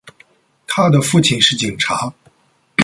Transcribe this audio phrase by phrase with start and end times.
[0.65, 2.11] 他的父亲是警察。